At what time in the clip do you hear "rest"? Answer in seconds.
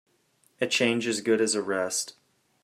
1.61-2.15